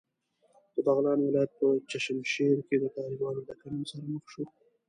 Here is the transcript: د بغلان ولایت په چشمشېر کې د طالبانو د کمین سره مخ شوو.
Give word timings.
د 0.73 0.75
بغلان 0.85 1.19
ولایت 1.23 1.51
په 1.59 1.67
چشمشېر 1.89 2.57
کې 2.67 2.75
د 2.79 2.85
طالبانو 2.97 3.41
د 3.45 3.49
کمین 3.61 3.83
سره 3.91 4.03
مخ 4.13 4.23
شوو. 4.33 4.45